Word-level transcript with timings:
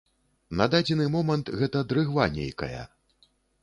На 0.61 0.67
дадзены 0.75 1.05
момант 1.17 1.53
гэта 1.61 1.85
дрыгва 1.93 2.29
нейкая. 2.41 2.83